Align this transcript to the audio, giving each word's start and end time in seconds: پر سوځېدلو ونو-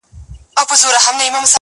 پر 0.69 0.77
سوځېدلو 0.81 1.27
ونو- 1.33 1.49